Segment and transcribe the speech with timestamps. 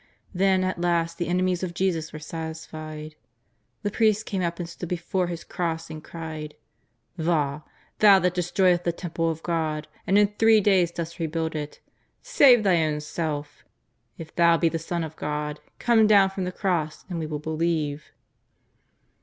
[0.33, 3.13] Then at last the enemies of Jesus were satisfied.
[3.83, 6.55] The priests came up and stood before His cross and cried:"
[7.19, 7.61] Vah!
[7.99, 11.81] Thou that destroyest the Temple of God and in three days dost rebuild it,
[12.23, 13.63] save Thy ownself.
[14.17, 17.43] If Thou be the Son of God, come down from the cross and we vnll
[17.43, 18.05] believe."